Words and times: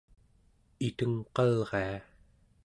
itengqalria 0.87 1.93